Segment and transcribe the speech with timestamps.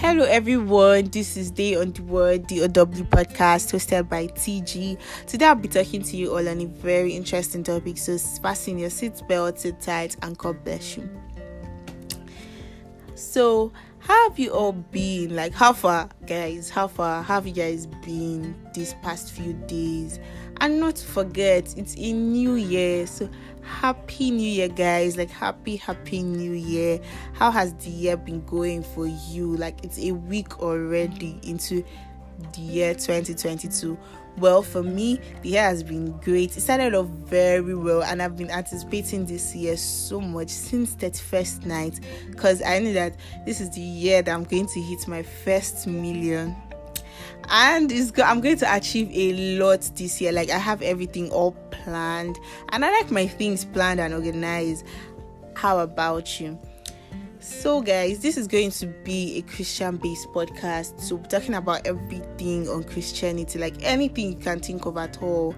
[0.00, 1.10] Hello, everyone.
[1.10, 4.98] This is Day on the Word, the OW podcast hosted by TG.
[5.26, 7.98] Today, I'll be talking to you all on a very interesting topic.
[7.98, 11.06] So, fasten your seatbelt, sit tight, and God bless you.
[13.14, 15.36] So, how have you all been?
[15.36, 16.70] Like, how far, guys?
[16.70, 20.18] How far have you guys been these past few days?
[20.62, 23.06] And not to forget, it's a new year.
[23.06, 23.28] So,
[23.62, 25.16] happy new year guys.
[25.16, 27.00] Like happy happy new year.
[27.32, 29.56] How has the year been going for you?
[29.56, 31.84] Like it's a week already into
[32.54, 33.98] the year 2022
[34.38, 36.56] well for me the year has been great.
[36.56, 41.16] It started off very well and i've been anticipating this year so much since that
[41.16, 42.00] first night
[42.30, 45.86] because i knew that this is the year that i'm going to hit my first
[45.86, 46.56] million
[47.50, 50.32] and it's go- I'm going to achieve a lot this year.
[50.32, 52.38] Like I have everything all planned,
[52.70, 54.86] and I like my things planned and organized.
[55.54, 56.58] How about you?
[57.40, 61.00] So, guys, this is going to be a Christian based podcast.
[61.00, 65.54] So, talking about everything on Christianity, like anything you can think of at all.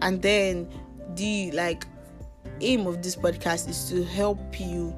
[0.00, 0.68] And then,
[1.14, 1.86] the like
[2.60, 4.94] aim of this podcast is to help you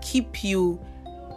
[0.00, 0.80] keep you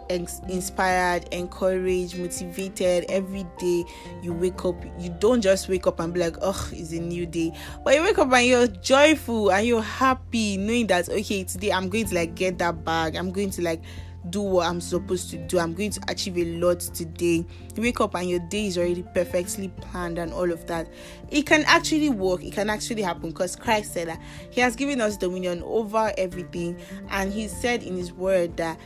[0.08, 3.84] inspired, encouraged, motivated every day
[4.22, 4.76] you wake up.
[4.98, 7.52] You don't just wake up and be like, oh, it's a new day.
[7.84, 11.88] But you wake up and you're joyful and you're happy knowing that, okay, today I'm
[11.88, 13.16] going to like get that bag.
[13.16, 13.82] I'm going to like
[14.30, 15.58] do what I'm supposed to do.
[15.58, 17.44] I'm going to achieve a lot today.
[17.74, 20.88] You wake up and your day is already perfectly planned and all of that.
[21.30, 22.42] It can actually work.
[22.42, 26.78] It can actually happen because Christ said that He has given us dominion over everything.
[27.10, 28.78] And He said in His word that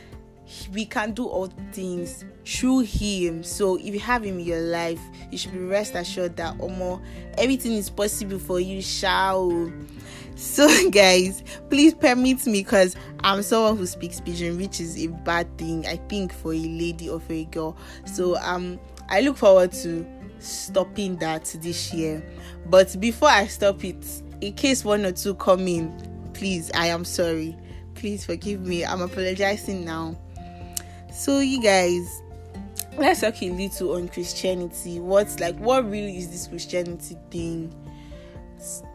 [0.71, 3.43] we can do all things through him.
[3.43, 4.99] So if you have him in your life
[5.31, 7.01] you should be rest assured that omo
[7.37, 9.71] everything is possible for you shall
[10.35, 15.57] so guys please permit me because i'm someone who speaks pidgin which is a bad
[15.57, 17.77] thing i think for a lady or for a girl.
[18.05, 18.79] So um
[19.09, 20.05] i look forward to
[20.39, 22.23] stopping that this year.
[22.65, 24.05] But before i stop it
[24.41, 27.57] in case one or two come in please i am sorry.
[27.93, 28.83] Please forgive me.
[28.83, 30.17] I'm apologizing now
[31.21, 32.23] so, you guys,
[32.97, 34.99] let's talk a little on Christianity.
[34.99, 37.71] What's like, what really is this Christianity thing?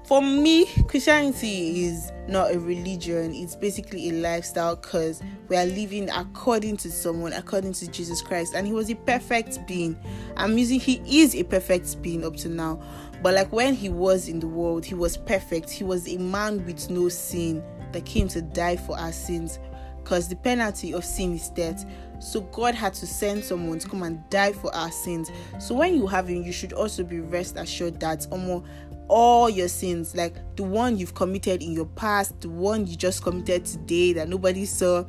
[0.06, 6.10] For me, Christianity is not a religion, it's basically a lifestyle because we are living
[6.10, 9.96] according to someone, according to Jesus Christ, and He was a perfect being.
[10.36, 12.82] I'm using He is a perfect being up to now,
[13.22, 16.66] but like when He was in the world, He was perfect, He was a man
[16.66, 19.60] with no sin that came to die for our sins
[20.06, 21.84] because the penalty of sin is death.
[22.18, 25.30] So God had to send someone to come and die for our sins.
[25.58, 28.66] So when you have him, you should also be rest assured that almost
[29.08, 33.22] all your sins, like the one you've committed in your past, the one you just
[33.22, 35.04] committed today that nobody saw,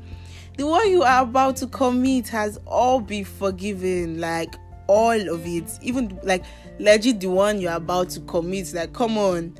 [0.58, 4.20] the one you are about to commit has all been forgiven.
[4.20, 4.56] Like
[4.88, 6.44] all of it, even like
[6.80, 8.74] legit the one you're about to commit.
[8.74, 9.56] Like, come on.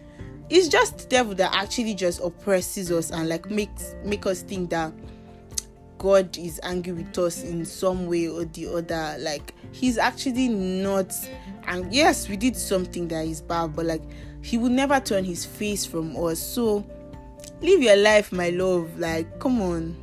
[0.50, 4.70] It's just the devil that actually just oppresses us and like makes make us think
[4.70, 4.94] that
[5.98, 9.18] God is angry with us in some way or the other.
[9.20, 11.14] Like he's actually not
[11.68, 14.04] and yes, we did something that is bad, but like
[14.42, 16.40] he would never turn his face from us.
[16.40, 16.86] So
[17.62, 18.98] live your life, my love.
[18.98, 19.96] Like, come on.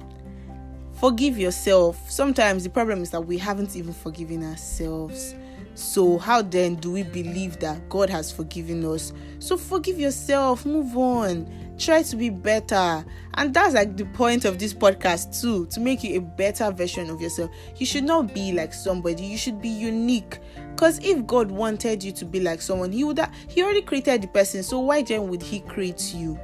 [0.95, 2.11] Forgive yourself.
[2.11, 5.35] Sometimes the problem is that we haven't even forgiven ourselves.
[5.75, 9.13] So, how then do we believe that God has forgiven us?
[9.41, 11.49] So, forgive yourself, move on
[11.79, 13.05] try to be better.
[13.35, 17.11] And that's like the point of this podcast too to make you a better version
[17.11, 17.51] of yourself.
[17.77, 20.39] You should not be like somebody you should be unique.
[20.71, 24.23] Because if god wanted you to be like someone he would have, he already created
[24.23, 26.39] the person so why then would he create you?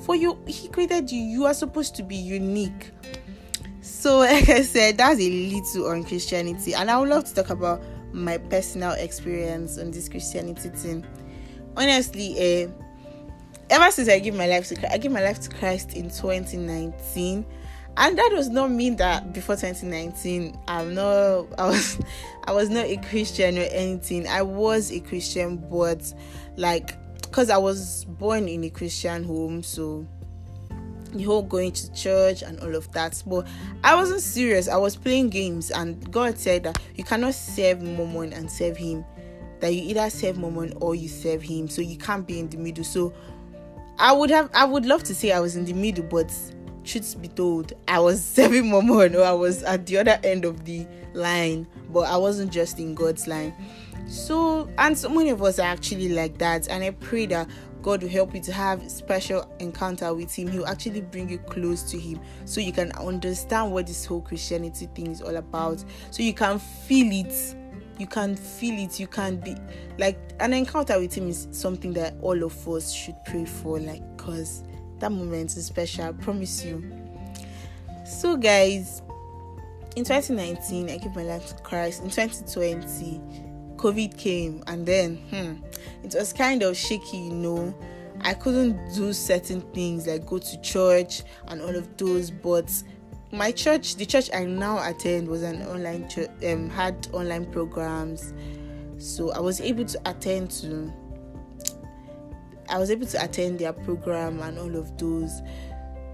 [0.00, 2.92] For you he created you you are supposed to be unique.
[3.80, 6.74] So like i said that's a little on christianity.
[6.74, 7.82] And i would love to talk about
[8.16, 11.06] my personal experience on this christianity thing
[11.76, 12.66] honestly eh
[13.70, 16.04] ever since I give my life to Christ, I gave my life to Christ in
[16.04, 17.46] 2019.
[17.98, 21.98] And that does not mean that before 2019 I'm not I was
[22.44, 24.26] I was not a Christian or anything.
[24.26, 26.12] I was a Christian but
[26.56, 30.06] like because I was born in a Christian home, so
[31.16, 33.22] the whole going to church and all of that.
[33.26, 33.46] But
[33.84, 34.68] I wasn't serious.
[34.68, 39.04] I was playing games, and God said that you cannot serve Mammon and serve Him.
[39.60, 41.68] That you either serve Mammon or you serve Him.
[41.68, 42.84] So you can't be in the middle.
[42.84, 43.12] So
[43.98, 46.30] I would have I would love to say I was in the middle, but
[46.84, 50.64] truth be told, I was serving Mammon or I was at the other end of
[50.64, 53.54] the line, but I wasn't just in God's line.
[54.08, 57.48] So and so many of us are actually like that, and I pray that
[57.86, 60.48] God will help you to have special encounter with Him.
[60.48, 64.20] He will actually bring you close to Him so you can understand what this whole
[64.20, 65.84] Christianity thing is all about.
[66.10, 67.54] So you can feel it.
[67.96, 68.98] You can feel it.
[68.98, 69.54] You can be
[69.98, 74.02] like an encounter with Him is something that all of us should pray for, like,
[74.16, 74.64] because
[74.98, 76.06] that moment is special.
[76.06, 76.92] I promise you.
[78.04, 79.00] So, guys,
[79.94, 82.02] in 2019, I gave my life to Christ.
[82.02, 83.45] In 2020,
[83.86, 85.64] COVID came, and then hmm,
[86.04, 87.74] it was kind of shaky, you know.
[88.22, 92.68] I couldn't do certain things like go to church and all of those, but
[93.30, 98.34] my church, the church I now attend, was an online church, um, had online programs,
[98.98, 100.92] so I was able to attend to.
[102.68, 105.42] I was able to attend their program and all of those.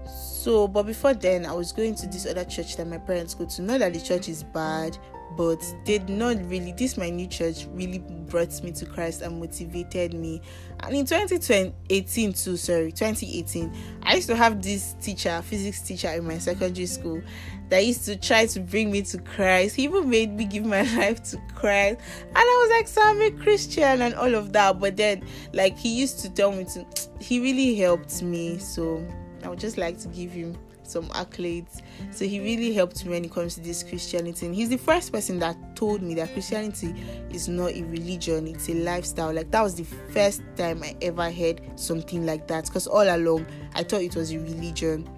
[0.05, 3.45] So, but before then, I was going to this other church that my parents go
[3.45, 3.61] to.
[3.63, 4.95] Not that the church is bad,
[5.35, 10.13] but did not really this my new church really brought me to christ and motivated
[10.13, 10.41] me.
[10.81, 16.25] And in 2018 too sorry 2018 i used to have this teacher physics teacher in
[16.25, 17.21] my secondary school
[17.69, 19.75] that used to try to bring me to christ.
[19.75, 21.99] He even made me give my life to christ.
[22.21, 24.79] And i was like so i'm a christian and all of that.
[24.79, 26.85] But then like he used to tell me to
[27.19, 28.57] he really helped me.
[28.59, 29.05] So
[29.43, 31.81] i would just like to give him some accolades.
[32.11, 34.45] So he really helped me when it comes to this Christianity.
[34.45, 36.93] And he's the first person that told me that Christianity
[37.31, 39.33] is not a religion, it's a lifestyle.
[39.33, 42.65] Like that was the first time I ever heard something like that.
[42.65, 43.45] Because all along
[43.75, 45.09] I thought it was a religion.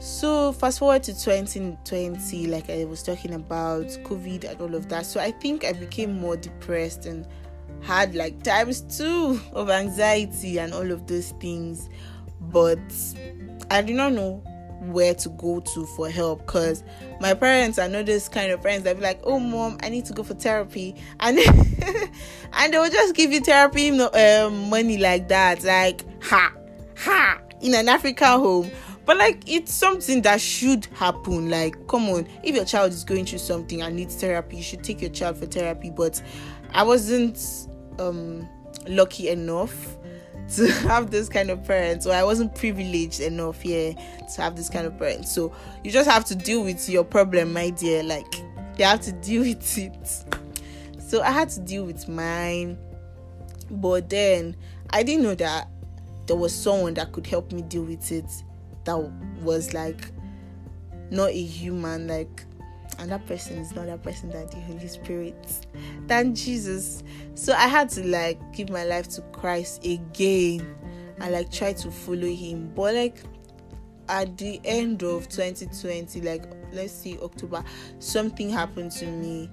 [0.00, 5.04] So fast forward to 2020, like I was talking about COVID and all of that.
[5.04, 7.26] So I think I became more depressed and
[7.82, 11.90] had like times two of anxiety and all of those things.
[12.40, 12.78] But
[13.70, 14.42] I did not know
[14.80, 16.82] where to go to for help because
[17.20, 20.06] my parents are not this kind of friends that be like, "Oh, mom, I need
[20.06, 21.38] to go for therapy," and
[22.52, 26.52] and they will just give you therapy um, money like that, like ha
[26.96, 28.70] ha in an African home.
[29.04, 31.50] But like it's something that should happen.
[31.50, 34.84] Like, come on, if your child is going through something and needs therapy, you should
[34.84, 35.90] take your child for therapy.
[35.90, 36.22] But
[36.72, 37.38] I wasn't
[37.98, 38.48] um
[38.88, 39.96] lucky enough
[40.56, 44.68] to have this kind of parents or I wasn't privileged enough here to have this
[44.68, 45.32] kind of parents.
[45.32, 45.52] So
[45.84, 48.02] you just have to deal with your problem, my dear.
[48.02, 48.36] Like
[48.78, 50.24] you have to deal with it.
[50.98, 52.78] So I had to deal with mine.
[53.70, 54.56] But then
[54.90, 55.68] I didn't know that
[56.26, 58.24] there was someone that could help me deal with it
[58.84, 58.96] that
[59.42, 60.10] was like
[61.10, 62.44] not a human, like
[62.98, 65.66] and that person is not that person that the Holy Spirit
[66.06, 67.02] than Jesus.
[67.34, 70.76] So I had to like give my life to Christ again
[71.18, 72.72] and like try to follow him.
[72.74, 73.18] But like
[74.08, 77.64] at the end of 2020, like let's see October,
[77.98, 79.50] something happened to me.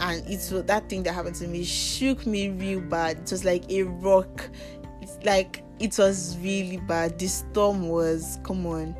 [0.00, 3.18] And it's that thing that happened to me shook me real bad.
[3.18, 4.48] It was like a rock.
[5.02, 7.18] It's like it was really bad.
[7.18, 8.96] The storm was come on.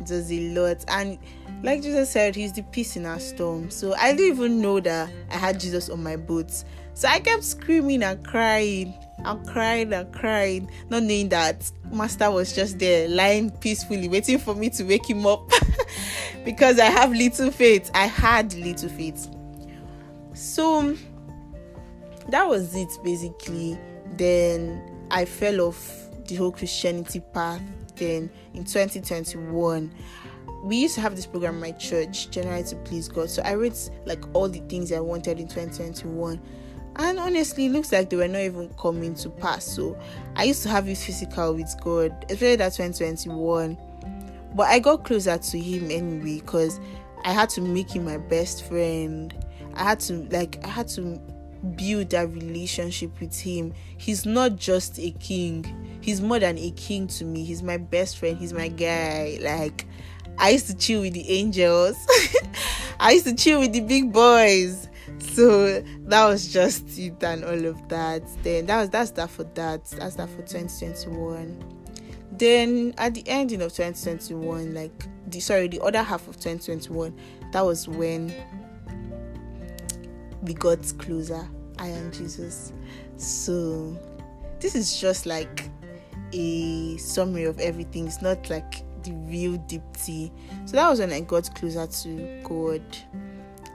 [0.00, 0.84] Was a lot.
[0.88, 1.18] And
[1.62, 3.70] like Jesus said, He's the peace in our storm.
[3.70, 6.50] So I didn't even know that I had Jesus on my boat.
[6.94, 8.94] So I kept screaming and crying
[9.24, 14.54] and crying and crying, not knowing that Master was just there lying peacefully, waiting for
[14.54, 15.50] me to wake him up
[16.44, 17.90] because I have little faith.
[17.94, 19.28] I had little faith.
[20.34, 20.96] So
[22.28, 23.78] that was it basically.
[24.16, 27.62] Then I fell off the whole Christianity path.
[28.00, 29.92] In 2021,
[30.62, 33.30] we used to have this program in my church, January to Please God.
[33.30, 36.40] So I wrote like all the things I wanted in 2021.
[36.96, 39.64] And honestly, it looks like they were not even coming to pass.
[39.64, 39.98] So
[40.36, 43.78] I used to have it physical with God, especially that 2021.
[44.54, 46.80] But I got closer to Him anyway because
[47.24, 49.32] I had to make Him my best friend.
[49.74, 51.20] I had to, like, I had to
[51.76, 53.72] build that relationship with Him.
[53.96, 55.64] He's not just a king,
[56.00, 57.44] He's more than a king to me.
[57.44, 59.38] He's my best friend, He's my guy.
[59.40, 59.86] Like,
[60.38, 61.96] I used to chill with the angels.
[63.00, 64.88] I used to chill with the big boys.
[65.18, 68.22] So that was just it and all of that.
[68.42, 69.84] Then that was that's that for that.
[69.86, 71.62] That's that for 2021.
[72.32, 77.14] Then at the ending of 2021, like the sorry, the other half of 2021,
[77.52, 78.32] that was when
[80.42, 81.46] we got closer.
[81.78, 82.72] I am Jesus.
[83.16, 83.96] So
[84.58, 85.70] this is just like
[86.32, 88.06] a summary of everything.
[88.06, 90.32] It's not like the real deep tea.
[90.66, 92.82] So that was when I got closer to God.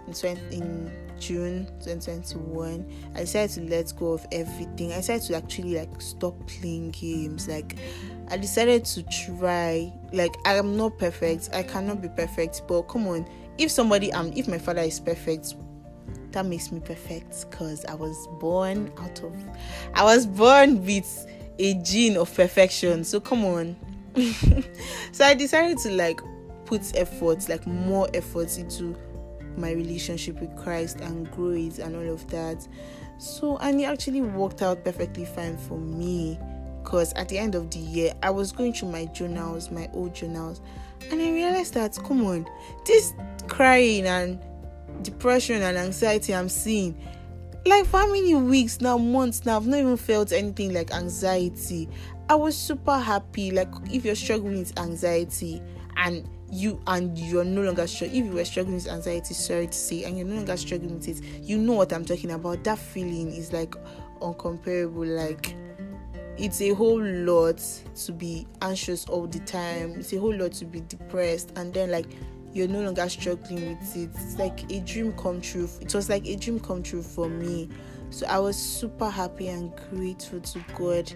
[0.07, 4.91] In, 20, in June 2021, I decided to let go of everything.
[4.91, 7.47] I decided to actually like stop playing games.
[7.47, 7.77] Like
[8.29, 9.91] I decided to try.
[10.13, 11.49] Like I am not perfect.
[11.53, 12.61] I cannot be perfect.
[12.67, 15.55] But come on, if somebody um if my father is perfect,
[16.31, 19.33] that makes me perfect because I was born out of
[19.93, 21.27] I was born with
[21.59, 23.03] a gene of perfection.
[23.03, 23.75] So come on.
[25.11, 26.19] so I decided to like
[26.65, 28.95] put effort, like more effort into
[29.57, 32.67] my relationship with Christ and grow it and all of that.
[33.17, 36.39] So and it actually worked out perfectly fine for me
[36.83, 40.13] because at the end of the year I was going through my journals, my old
[40.13, 40.61] journals,
[41.11, 42.47] and I realized that come on,
[42.85, 43.13] this
[43.47, 44.39] crying and
[45.03, 46.97] depression and anxiety I'm seeing
[47.65, 51.89] like for how many weeks now, months now, I've not even felt anything like anxiety.
[52.29, 53.51] I was super happy.
[53.51, 55.61] Like if you're struggling with anxiety
[55.97, 59.73] and you and you're no longer struggling, if you were struggling with anxiety, sorry to
[59.73, 62.63] say, and you're no longer struggling with it, you know what I'm talking about.
[62.63, 63.75] That feeling is like
[64.21, 65.05] uncomparable.
[65.05, 65.55] Like
[66.37, 67.61] it's a whole lot
[68.05, 69.95] to be anxious all the time.
[69.97, 72.07] It's a whole lot to be depressed, and then like
[72.55, 74.09] you're no longer struggling with it.
[74.15, 75.69] It's like a dream come true.
[75.81, 77.67] It was like a dream come true for me.
[78.11, 81.11] So I was super happy and grateful to God.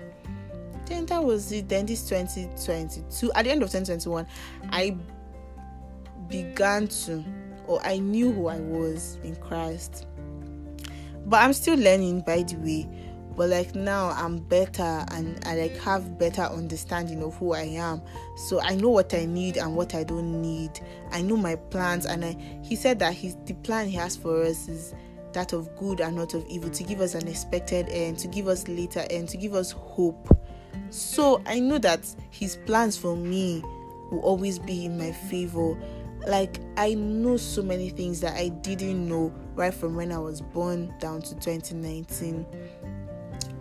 [0.86, 1.69] Then that was it.
[1.69, 4.27] Then this 2022, at the end of 2021,
[4.69, 4.98] I
[6.27, 7.24] began to,
[7.67, 10.08] or I knew who I was in Christ.
[11.25, 13.09] But I'm still learning, by the way
[13.39, 18.01] but like now i'm better and i like have better understanding of who i am.
[18.36, 20.81] So i know what i need and what i don't need.
[21.13, 24.43] I know my plans and I, he said that his the plan he has for
[24.43, 24.93] us is
[25.31, 28.50] that of good and not of evil to give us an expected end to give
[28.50, 30.38] us later end to give us hope.
[30.89, 33.63] So i know that his plans for me
[34.12, 35.81] will always be in my favor.
[36.27, 40.41] Like i know so many things that i didn't know right from when i was
[40.41, 42.46] born down to 2019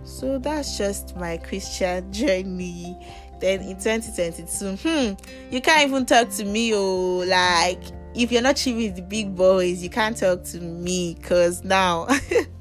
[0.09, 2.97] so that's just my Christian journey.
[3.41, 7.81] Then in 2022, hmm, you can't even talk to me, oh, like
[8.15, 12.09] if you're not chilling with the big boys, you can't talk to me because now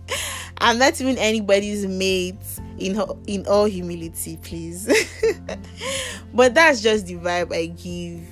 [0.60, 2.36] I'm not even anybody's mate
[2.77, 4.86] in in all humility, please.
[6.34, 8.27] but that's just the vibe I give,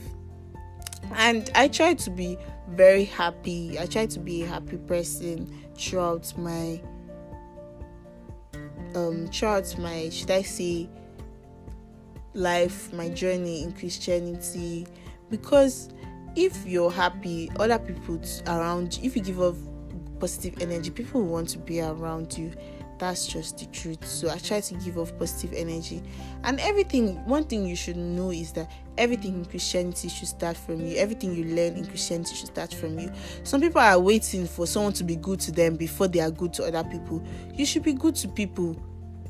[1.14, 2.38] and I try to be
[2.70, 3.80] very happy.
[3.80, 6.82] I try to be a happy person throughout my
[8.96, 10.89] um throughout my should I say
[12.34, 14.88] life, my journey in Christianity
[15.29, 15.89] because
[16.36, 19.55] if you're happy, other people around you, if you give off
[20.20, 22.51] positive energy, people want to be around you
[22.98, 24.06] that's just the truth.
[24.06, 26.02] So i try to give off positive energy.
[26.44, 30.82] And everything one thing you should know is that everything in christianity should start from
[30.86, 30.96] you.
[30.98, 33.12] Everything you learn in christianity should start from you.
[33.44, 36.54] Some people are waiting for someone to be good to them before they are good
[36.54, 37.24] to other people.
[37.54, 38.74] You should be good to people.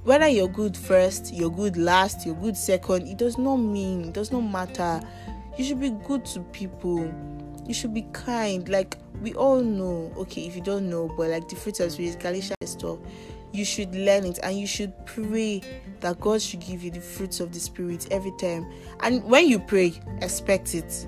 [0.03, 4.13] Whether you're good first you're good last you're good second it does not mean it
[4.13, 5.01] does not matter.
[5.57, 7.12] You should be good to people.
[7.65, 8.67] You should be kind.
[8.69, 12.19] Like we all know okay if you don't know but like the fruit of spirit
[12.19, 13.00] galatia stuff
[13.55, 15.62] you should learn it and you should pray
[16.01, 18.71] that God should give you the fruits of the Spirit every time.
[19.01, 21.07] And when you pray, expect it.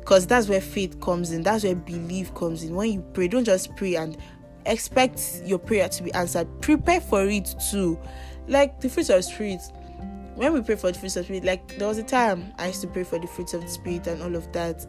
[0.00, 2.74] Because that's where faith comes in, that's where belief comes in.
[2.74, 4.16] When you pray, don't just pray and
[4.64, 6.48] expect your prayer to be answered.
[6.60, 7.98] Prepare for it too.
[8.46, 9.60] Like the fruits of the Spirit.
[10.34, 12.68] When we pray for the fruits of the Spirit, like there was a time I
[12.68, 14.86] used to pray for the fruits of the Spirit and all of that.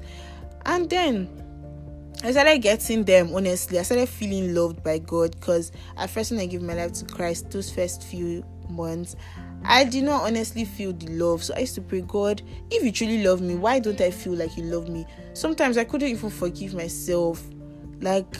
[0.65, 1.46] And then
[2.23, 3.77] I started getting them honestly.
[3.77, 7.05] I started feeling loved by God because at first when I gave my life to
[7.05, 9.15] Christ, those first few months,
[9.63, 11.43] I did not honestly feel the love.
[11.43, 14.33] So I used to pray, God, if you truly love me, why don't I feel
[14.33, 15.05] like you love me?
[15.33, 17.47] Sometimes I couldn't even forgive myself.
[18.01, 18.37] Like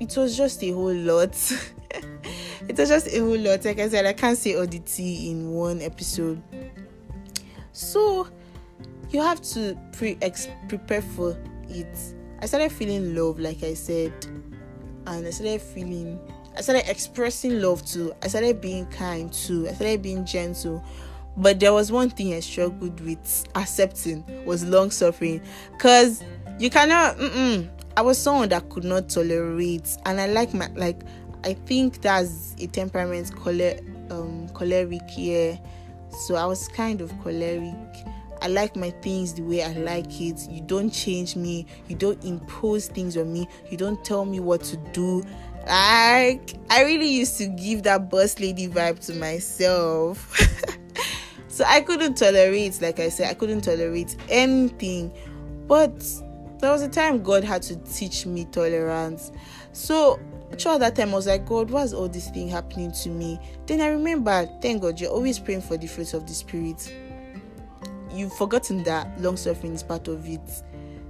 [0.00, 1.34] it was just a whole lot.
[2.68, 3.64] it was just a whole lot.
[3.66, 6.42] Like I said, I can't say all the tea in one episode.
[7.72, 8.28] So
[9.10, 10.16] you have to pre
[10.68, 11.36] prepare for
[11.68, 14.12] it I started feeling love, like I said,
[15.06, 16.18] and I started feeling,
[16.56, 18.12] I started expressing love too.
[18.22, 19.68] I started being kind too.
[19.68, 20.82] I started being gentle.
[21.36, 25.40] But there was one thing I struggled with accepting was long suffering,
[25.78, 26.22] cause
[26.58, 27.16] you cannot.
[27.18, 27.68] Mm-mm.
[27.96, 31.00] I was someone that could not tolerate, and I like my like.
[31.42, 33.78] I think that's a temperament, choler,
[34.10, 35.02] um, choleric.
[35.16, 35.56] Yeah,
[36.26, 37.74] so I was kind of choleric
[38.42, 40.48] I like my things the way I like it.
[40.48, 41.66] You don't change me.
[41.88, 43.48] You don't impose things on me.
[43.70, 45.22] You don't tell me what to do.
[45.66, 50.36] Like I really used to give that boss lady vibe to myself.
[51.48, 55.12] so I couldn't tolerate, like I said, I couldn't tolerate anything.
[55.66, 56.02] But
[56.60, 59.32] there was a time God had to teach me tolerance.
[59.72, 60.18] So
[60.58, 63.38] throughout that time, I was like, God, what's all this thing happening to me?
[63.66, 66.92] Then I remember, thank God, you're always praying for the fruits of the Spirit
[68.12, 70.40] you've forgotten that long suffering is part of it.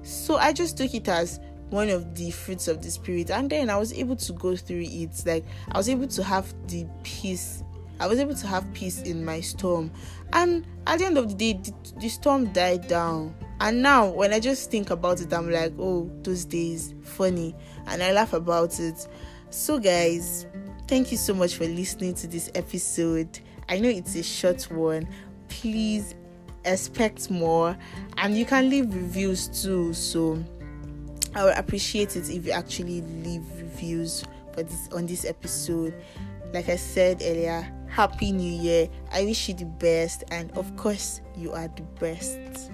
[0.02, 1.40] So I just took it as
[1.71, 4.85] one of the fruits of the spirit, and then I was able to go through
[4.87, 5.23] it.
[5.25, 7.62] Like I was able to have the peace
[8.00, 9.92] I was able to have peace in my storm.
[10.33, 13.35] And at the end of the day, the, the storm died down.
[13.61, 17.54] And now, when I just think about it, I'm like, oh, those days, funny.
[17.87, 19.07] And I laugh about it.
[19.50, 20.47] So, guys,
[20.88, 23.38] thank you so much for listening to this episode.
[23.69, 25.07] I know it's a short one.
[25.49, 26.14] Please
[26.64, 27.76] expect more.
[28.19, 29.93] And you can leave reviews too.
[29.95, 30.43] So,
[31.35, 35.95] I would appreciate it if you actually leave reviews for this on this episode.
[36.52, 38.88] Like I said earlier, happy new year.
[39.12, 42.71] I wish you the best and of course you are the best.